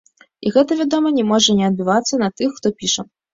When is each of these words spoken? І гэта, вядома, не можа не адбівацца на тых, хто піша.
І 0.45 0.51
гэта, 0.55 0.77
вядома, 0.79 1.11
не 1.17 1.25
можа 1.33 1.55
не 1.59 1.67
адбівацца 1.69 2.21
на 2.23 2.31
тых, 2.43 2.57
хто 2.57 2.73
піша. 2.81 3.07